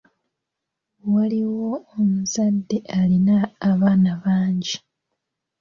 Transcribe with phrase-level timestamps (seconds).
[1.11, 3.37] Waaliwo omuzadde alina
[3.69, 4.75] abaana bangi.